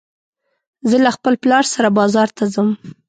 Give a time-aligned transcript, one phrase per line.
[0.89, 2.69] زه له خپل پلار سره بازار ته ځم